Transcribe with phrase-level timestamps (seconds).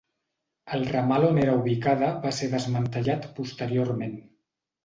[0.77, 4.21] El ramal on era ubicada va ser desmantellat posteriorment.